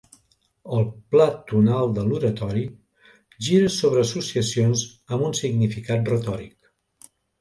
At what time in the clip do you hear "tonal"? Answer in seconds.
1.51-1.91